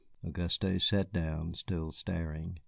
Auguste 0.25 0.79
sat 0.81 1.13
down, 1.13 1.53
still 1.53 1.91
staring. 1.91 2.57